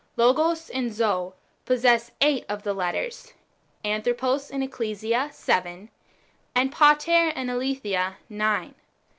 [0.17, 3.33] Logos and Zoe possess eight [of these letters];
[3.85, 5.91] Anthropos and Ecclesia seven;
[6.55, 8.73] and Pater and Aletheia nine.